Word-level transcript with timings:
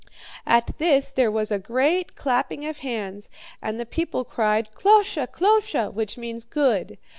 "At 0.47 0.75
this 0.79 1.11
there 1.11 1.29
was 1.29 1.51
a 1.51 1.59
great 1.59 2.15
clapping 2.15 2.65
of 2.65 2.79
hands, 2.79 3.29
and 3.61 3.79
the 3.79 3.85
people 3.85 4.23
cried, 4.23 4.73
'KLOSHE! 4.73 5.27
KLOSHE!' 5.31 5.91
which 5.93 6.17
means 6.17 6.43
'good.' 6.43 6.97